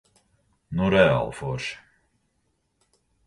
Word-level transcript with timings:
Nu 0.79 0.87
reāli 0.93 1.35
forši. 1.41 1.77